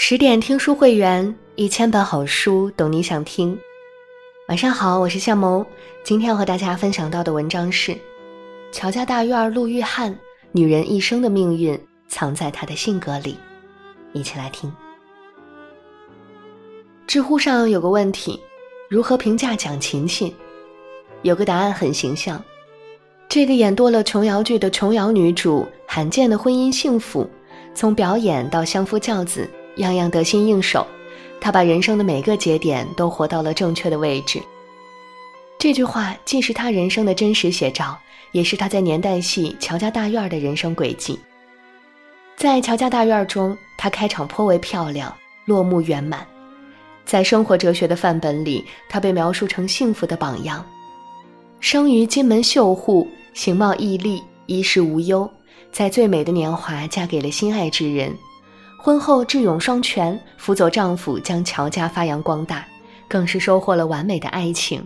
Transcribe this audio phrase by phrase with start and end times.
[0.00, 3.58] 十点听书会员，一千本好书，懂你想听。
[4.46, 5.66] 晚上好，我是夏萌。
[6.04, 7.92] 今天要和大家分享到的文章是
[8.70, 10.12] 《乔家大院陆玉汉》，
[10.52, 13.36] 女人一生的命运藏在她的性格里。
[14.12, 14.72] 一起来听。
[17.08, 18.40] 知乎上有个问题：
[18.88, 20.32] 如何评价蒋勤勤？
[21.22, 22.42] 有个答案很形象：
[23.28, 27.28] 这个演多了琼瑶剧的琼瑶女主，罕见的婚姻幸福，
[27.74, 29.46] 从表演到相夫教子。
[29.78, 30.86] 样样得心应手，
[31.40, 34.40] 他把人生的每个节点都活到了正确的位置。
[35.58, 37.98] 这句话既是他人生的真实写照，
[38.30, 41.18] 也是他在年代戏《乔家大院》的人生轨迹。
[42.36, 45.12] 在《乔家大院》中，他开场颇为漂亮，
[45.46, 46.24] 落幕圆满。
[47.04, 50.64] 在生活哲学的范本里，他被描述成幸福的榜样。
[51.58, 55.28] 生于金门绣户，形貌毅丽，衣食无忧，
[55.72, 58.14] 在最美的年华嫁给了心爱之人。
[58.80, 62.64] 婚后智勇双全，辅佐丈夫将乔家发扬光大，
[63.08, 64.82] 更是收获了完美的爱情。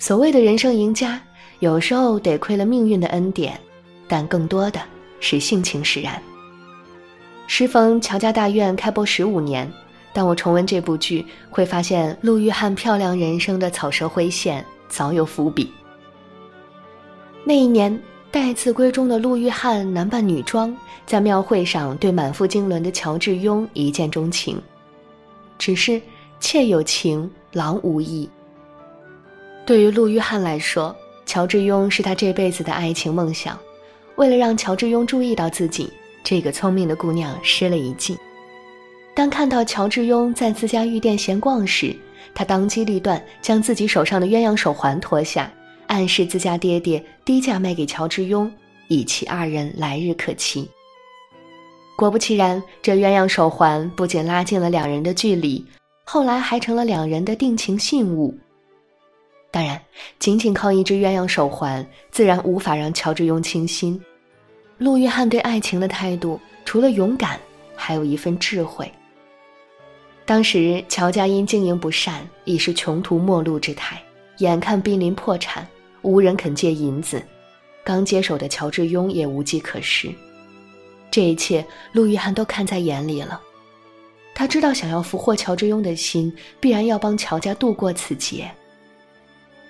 [0.00, 1.20] 所谓的人生赢家，
[1.60, 3.58] 有时候得亏了命运的恩典，
[4.08, 4.80] 但更多的
[5.20, 6.20] 是性情使然。
[7.46, 9.70] 时逢乔家大院开播十五年，
[10.12, 15.72] 当我重温这部剧，会发现陆玉汉漂亮人生的草蛇灰线早有伏笔。
[17.44, 17.98] 那一年。
[18.32, 24.60] 待字闺中的陆玉汉男扮女装，在庙会上对满腹经纶的乔致庸一见钟情。
[25.58, 26.00] 只是
[26.38, 28.30] 妾有情，郎无意。
[29.66, 30.94] 对于陆玉汉来说，
[31.26, 33.58] 乔致庸是他这辈子的爱情梦想。
[34.14, 35.90] 为了让乔致庸注意到自己，
[36.22, 38.16] 这个聪明的姑娘施了一计。
[39.12, 41.96] 当看到乔致庸在自家玉店闲逛时，
[42.32, 45.50] 她当机立断，将自己手上的鸳鸯手环脱下。
[45.90, 48.48] 暗示自家爹爹低价卖给乔致庸，
[48.86, 50.70] 以期二人来日可期。
[51.96, 55.66] 果不其然，这鸳鸯手环不仅拉近了两人的距离，
[56.04, 58.32] 后来还成了两人的定情信物。
[59.50, 59.82] 当然，
[60.20, 64.00] 仅仅靠一只鸳鸯手环，自然无法让乔致庸倾心。
[64.78, 67.36] 陆玉汉对爱情的态度，除了勇敢，
[67.74, 68.90] 还有一份智慧。
[70.24, 74.00] 当时乔家因经营不善，已是穷途末路之态，
[74.38, 75.66] 眼看濒临破产。
[76.02, 77.22] 无人肯借银子，
[77.84, 80.12] 刚接手的乔致庸也无计可施。
[81.10, 83.40] 这一切，陆玉汉都看在眼里了。
[84.34, 88.50] 他知道，想要俘获乔致庸的心，必然要帮乔家度过此劫。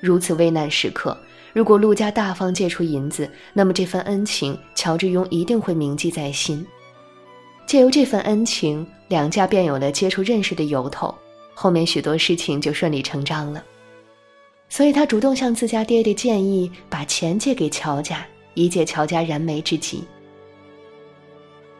[0.01, 1.17] 如此危难时刻，
[1.53, 6.65] 如果陆家大方借出银子，那么这份恩情，乔致庸一定会铭记在心。
[7.67, 11.15] 借由这份恩情，两家便有了接触认识的由头，
[11.55, 13.65] 后面许多事情就顺理成章了。
[14.71, 20.05] 所以他主动向自家爹爹建议，把钱借给乔家，以解乔家燃眉之急。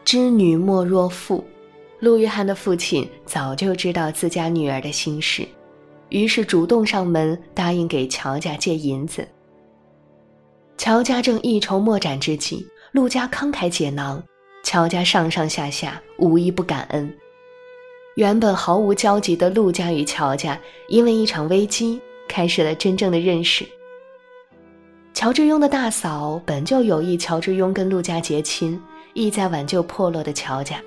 [0.03, 1.43] 知女莫若父，
[1.99, 5.47] 陆玉涵的父亲早就知道自家女儿的心事，
[6.09, 9.25] 于是主动上门答应给乔家借银子。
[10.77, 14.21] 乔家正一筹莫展之际，陆家慷慨解囊，
[14.63, 17.09] 乔家上上下下无一不感恩。
[18.15, 20.59] 原本毫无交集的陆家与乔家，
[20.89, 22.01] 因为一场危机。
[22.31, 23.67] 开始了真正的认识。
[25.13, 28.81] 乔致庸的大嫂本就有意乔致庸跟陆家结亲，
[29.13, 30.81] 意在挽救破落的乔家。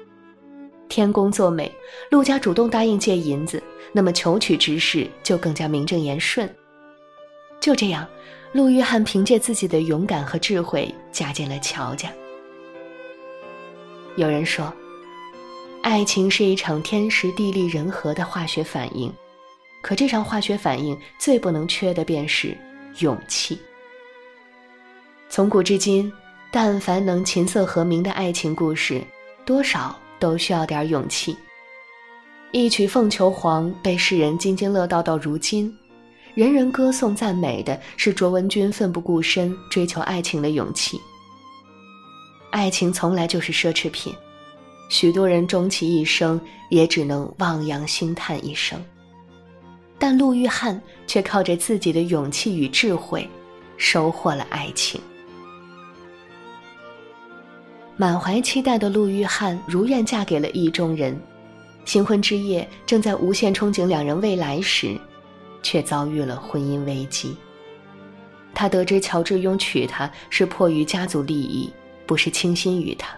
[0.89, 1.71] 天公作美，
[2.11, 3.63] 陆家主动答应借银子，
[3.93, 6.49] 那么求娶之事就更加名正言顺。
[7.61, 8.09] 就这样，
[8.53, 12.11] 陆玉汉凭借自己的勇敢和智慧嫁进了乔家。
[14.17, 14.73] 有人说，
[15.83, 19.13] 爱情是一场天时地利人和的化学反应。
[19.85, 22.57] 可这场化学反应最不能缺的便是
[23.01, 23.59] 勇气。
[25.29, 26.11] 从古至今，
[26.51, 29.05] 但凡能琴瑟和鸣的爱情故事，
[29.45, 31.37] 多少都需要点勇气。
[32.51, 35.71] 一曲《凤求凰》被世人津津乐道到如今，
[36.35, 40.99] 人人歌颂赞美的是卓文君奋不顾身追求爱情的勇气。
[42.49, 44.15] 爱情从来就是奢侈品，
[44.89, 48.83] 许多人终其一生也只能望洋兴叹一生。
[49.99, 53.29] 但陆玉汉却靠着自己的勇气与智慧，
[53.77, 55.01] 收获了爱情。
[57.97, 61.19] 满怀期待的陆玉汉如愿嫁给了意中人，
[61.85, 64.99] 新婚之夜，正在无限憧憬两人未来时，
[65.63, 67.37] 却遭遇了婚姻危机。
[68.53, 71.73] 他得知乔致庸娶她是迫于家族利益，
[72.05, 73.17] 不是倾心于他。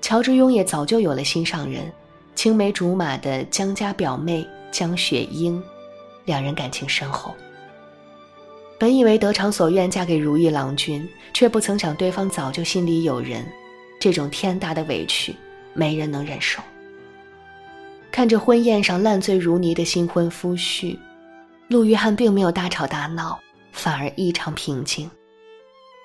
[0.00, 1.92] 乔致庸也早就有了心上人，
[2.34, 5.62] 青梅竹马的江家表妹江雪英。
[6.24, 7.34] 两人感情深厚，
[8.78, 13.46] 本以为得偿所愿嫁给如意郎君，却不曾想对方早就心里有人，
[14.00, 15.34] 这种天大的委屈，
[15.74, 16.62] 没人能忍受。
[18.10, 20.98] 看着婚宴上烂醉如泥的新婚夫婿，
[21.68, 23.40] 陆玉汉并没有大吵大闹，
[23.72, 25.10] 反而异常平静。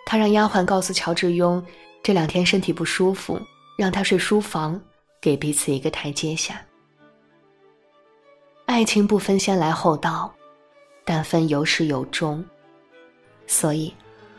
[0.05, 1.61] 他让丫鬟告诉乔致庸，
[2.01, 3.37] 这两天身体不舒服，
[3.77, 4.79] 让他睡书房，
[5.19, 6.61] 给彼此一个台阶下。
[8.77, 10.31] 爱情不分先来后到，
[11.03, 12.45] 但分有始有终。
[13.47, 13.91] 所以，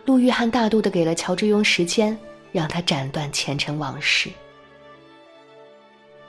[0.05, 2.17] 陆玉汉大度的给了乔致庸时间，
[2.53, 4.31] 让他斩断前尘往事。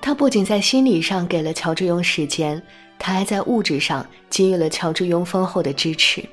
[0.02, 2.60] 他不仅在心理上给了乔致庸时间，
[2.98, 6.28] 他还在物质上给予了乔致庸丰厚的支持。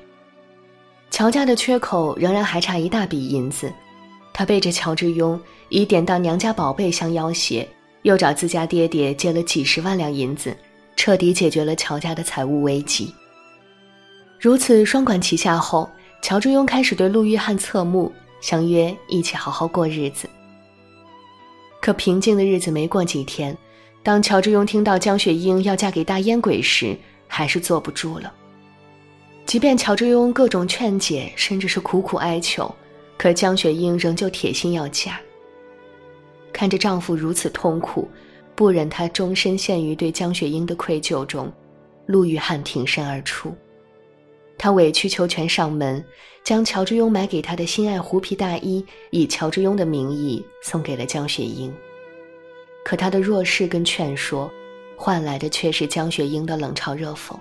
[1.11, 3.71] 乔家的缺口仍然还差一大笔银子，
[4.33, 5.39] 他背着乔致庸
[5.69, 7.69] 以典当娘家宝贝相要挟，
[8.01, 10.57] 又找自家爹爹借了几十万两银子，
[10.97, 13.13] 彻底解决了乔家的财务危机。
[14.37, 15.89] 如此双管齐下后，
[16.21, 18.11] 乔致庸开始对陆玉汉侧目，
[18.41, 20.27] 相约一起好好过日子。
[21.79, 23.55] 可平静的日子没过几天，
[24.03, 26.97] 当乔致庸听到江雪英要嫁给大烟鬼时，
[27.27, 28.33] 还是坐不住了。
[29.45, 32.73] 即便乔致庸各种劝解，甚至是苦苦哀求，
[33.17, 35.19] 可江雪英仍旧铁心要嫁。
[36.51, 38.09] 看着丈夫如此痛苦，
[38.57, 41.53] 不忍她终身陷于对江雪英的愧疚中，
[42.07, 43.55] 陆玉汉挺身而出。
[44.57, 46.03] 他委曲求全上门，
[46.43, 51.71] 将乔之庸买给他的心爱狐皮大衣，以乔之庸的名义送给了江雪英。
[52.83, 54.51] 可他的弱势跟劝说，
[54.95, 57.37] 换来的却是江雪英的冷嘲热讽。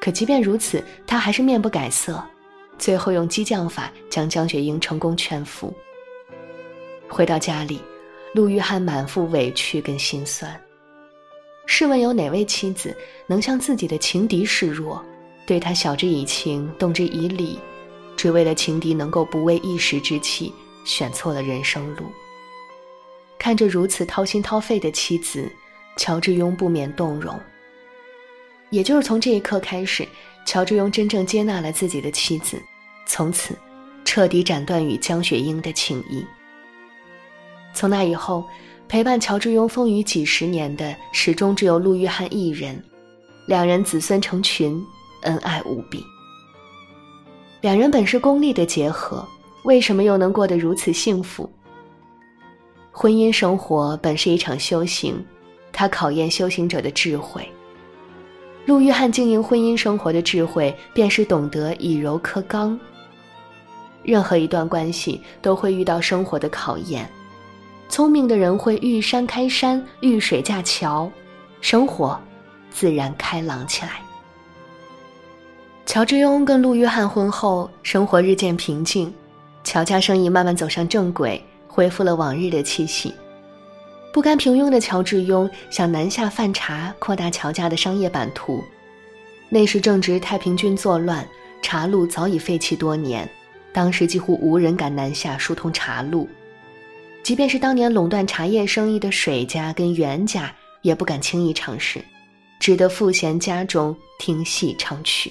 [0.00, 2.22] 可即便如此，他还是面不改色，
[2.78, 5.74] 最后用激将法将江雪英成功劝服。
[7.08, 7.80] 回到家里，
[8.32, 10.60] 陆玉汉满腹委屈跟心酸。
[11.66, 12.96] 试问有哪位妻子
[13.26, 15.04] 能向自己的情敌示弱，
[15.46, 17.58] 对他晓之以情，动之以理，
[18.16, 20.52] 只为了情敌能够不为一时之气
[20.84, 22.04] 选错了人生路？
[23.38, 25.50] 看着如此掏心掏肺的妻子，
[25.96, 27.38] 乔志庸不免动容。
[28.70, 30.06] 也就是从这一刻开始，
[30.44, 32.60] 乔志庸真正接纳了自己的妻子，
[33.06, 33.56] 从此
[34.04, 36.24] 彻底斩断与江雪英的情谊。
[37.72, 38.44] 从那以后，
[38.88, 42.82] 陪伴乔致庸风雨几十年的始终只有陆玉汉一人，
[43.46, 44.82] 两人子孙成群，
[45.22, 46.04] 恩爱无比。
[47.60, 49.26] 两人本是功利的结合，
[49.64, 51.48] 为什么又能过得如此幸福？
[52.90, 55.24] 婚姻生活本是一场修行，
[55.72, 57.48] 它考验修行者的智慧。
[58.66, 62.78] 陆玉汉经营婚姻生活的智慧，便是懂得以柔克刚。
[64.02, 67.08] 任何一段关系都会遇到生活的考验，
[67.90, 71.10] 聪明的人会遇山开山，遇水架桥，
[71.60, 72.18] 生活
[72.70, 74.00] 自然开朗起来。
[75.84, 79.12] 乔致庸跟陆玉翰婚后，生活日渐平静，
[79.64, 83.12] 乔家生意慢慢走上正轨，恢复了往日的气息。
[84.12, 88.62] 不甘平庸的乔致庸想南下贩茶，扩大乔家的商业版图。
[89.48, 91.26] 那时正值太平军作乱，
[91.60, 93.28] 茶路早已废弃多年，
[93.72, 96.28] 当时几乎无人敢南下疏通茶路。
[97.22, 100.52] 即便是当年垄断茶叶生意的水家跟袁家，
[100.82, 102.02] 也不敢轻易尝试，
[102.58, 105.30] 只得赋闲家中听戏唱曲。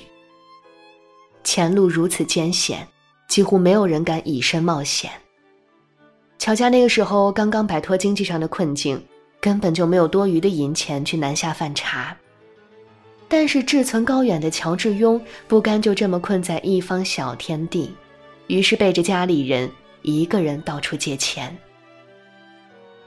[1.44, 2.88] 前路如此艰险，
[3.28, 5.12] 几乎没有人敢以身冒险。
[6.38, 9.04] 乔家那个时候刚刚摆脱经济上的困境，
[9.42, 12.16] 根本就没有多余的银钱去南下贩茶。
[13.28, 17.94] 但是志存高远的乔致庸不甘就这么困在一方小天地，
[18.48, 19.70] 于是背着家里人
[20.02, 21.56] 一个人到处借钱。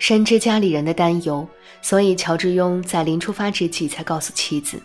[0.03, 1.47] 深知家里人的担忧，
[1.81, 4.83] 所以乔致庸在临出发之际才告诉妻子。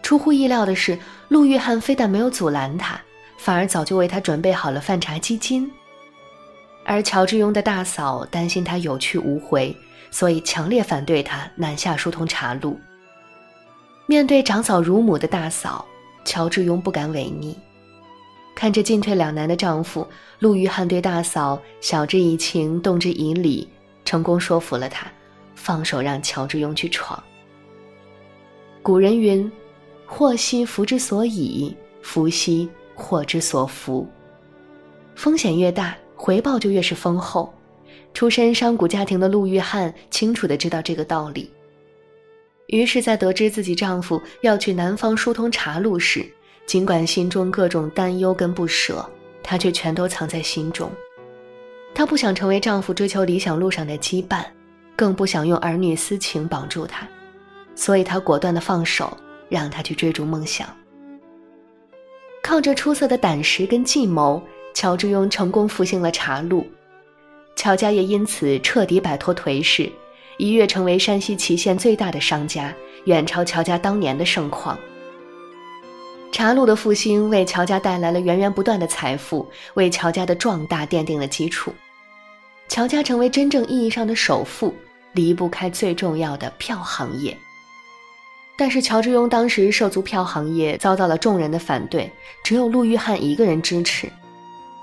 [0.00, 0.96] 出乎意料的是，
[1.26, 3.00] 陆玉汉非但没有阻拦他，
[3.36, 5.68] 反而早就为他准备好了饭茶基金。
[6.84, 9.76] 而乔致庸的大嫂担心他有去无回，
[10.12, 12.78] 所以强烈反对他南下疏通茶路。
[14.06, 15.84] 面对长嫂如母的大嫂，
[16.24, 17.58] 乔致庸不敢违逆。
[18.54, 20.06] 看着进退两难的丈夫，
[20.38, 23.68] 陆玉汉对大嫂晓之以情，动之以理，
[24.06, 25.06] 成功说服了他，
[25.54, 27.22] 放手让乔志庸去闯。
[28.82, 29.52] 古人云
[30.06, 34.08] ：“祸兮福之所倚，福兮祸之所伏。”
[35.14, 35.94] 风险越大。
[36.18, 37.52] 回报就越是丰厚。
[38.14, 41.52] 出身商贾家庭的陆玉汉清楚的知道这个道理。
[42.68, 46.26] 于是，在得知自己丈夫要去南方疏通茶路时，
[46.64, 49.06] 尽管心中各种担忧跟不舍，
[49.42, 50.90] 她却全都藏在心中。
[51.96, 54.44] 她不想成为丈夫追求理想路上的羁绊，
[54.94, 57.08] 更不想用儿女私情绑住他，
[57.74, 59.16] 所以她果断的放手，
[59.48, 60.68] 让他去追逐梦想。
[62.42, 64.42] 靠着出色的胆识跟计谋。
[64.74, 66.66] 乔致庸成功复兴了茶路，
[67.56, 69.90] 乔家也因此彻底摆脱颓势，
[70.36, 72.70] 一跃成为山西祁县最大的商家，
[73.06, 74.78] 远超乔家当年的盛况。
[76.30, 81.72] 茶路的复兴为乔家带来了源源不断的财富，为乔家的壮大奠定了基础。
[82.68, 84.74] 乔家成为真正意义上的首富，
[85.12, 87.36] 离不开最重要的票行业。
[88.58, 92.10] 但是乔致庸当时涉足票行业，遭到了众人的反对，
[92.42, 94.10] 只有陆玉汉一个人支持。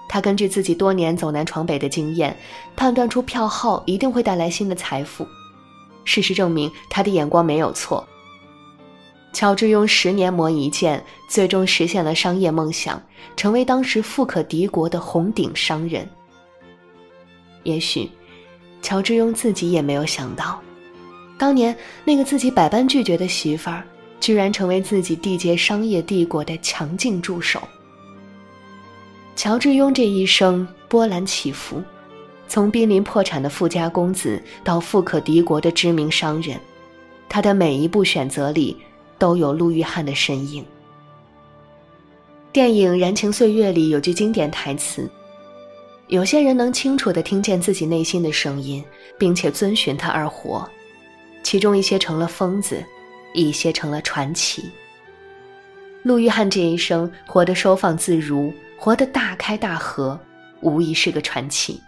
[0.07, 2.35] 他根据自己多年走南闯北的经验，
[2.75, 5.27] 判断出票号一定会带来新的财富。
[6.05, 8.05] 事实证明，他的眼光没有错。
[9.33, 13.01] 乔致庸十年磨一剑，最终实现了商业梦想，
[13.35, 16.07] 成为当时富可敌国的红顶商人。
[17.63, 18.09] 也许，
[18.81, 20.61] 乔致庸自己也没有想到。
[21.37, 23.83] 当年那个自己百般拒绝的媳妇儿，
[24.19, 27.61] 居然成为自己缔结商业帝国的强劲助手。
[29.35, 31.81] 乔致庸这一生波澜起伏，
[32.47, 36.57] 从濒临破产的富家公子到富可敌国的知名商人，
[37.27, 38.77] 他的每一步选择里
[39.17, 40.63] 都有陆玉汉的身影。
[42.51, 45.09] 电影《燃情岁月》里有句经典台词
[46.13, 48.85] ：“有些人能清楚地听见自己内心的声音，
[49.17, 50.69] 并且遵循它而活。”
[51.41, 52.85] 其中一些成了疯子，
[53.33, 54.69] 一些成了传奇。
[56.03, 60.19] 陆玉汉这一生活得收放自如，活得大开大合，
[60.61, 61.81] 无疑是个传奇。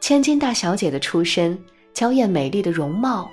[0.00, 1.56] 千金大小姐的出身，
[1.92, 3.30] 娇艳美丽的容貌，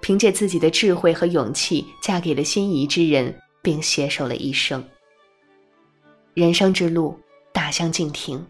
[0.00, 4.82] 凭借自己的智慧和勇气，嫁给了心仪之人，并携手了一生。
[6.34, 7.18] 人生之路
[7.52, 8.40] 大相径庭，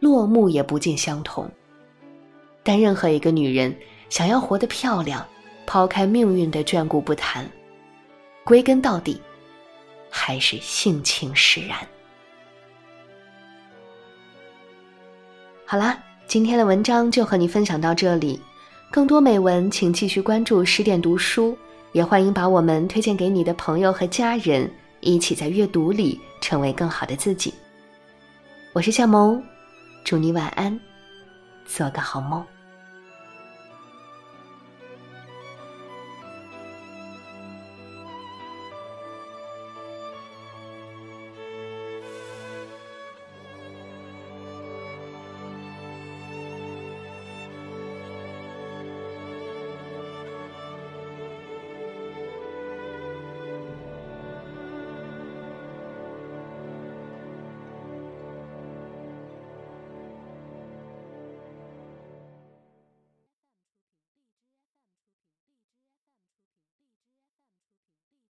[0.00, 1.48] 落幕也不尽相同。
[2.62, 3.74] 但任何一个女人
[4.08, 5.24] 想要活得漂亮，
[5.66, 7.48] 抛开命运的眷顾不谈，
[8.42, 9.20] 归根到底，
[10.10, 11.78] 还是性情使然。
[15.64, 18.40] 好啦，今天的文章就和你分享到这里。
[18.90, 21.56] 更多美文，请继续关注十点读书，
[21.92, 27.54] 也欢迎把我们推荐给你的朋友和家人，一起在阅读里成为更好的自己。
[28.72, 29.40] 我是夏萌，
[30.02, 30.78] 祝你晚安，
[31.66, 32.44] 做个好梦。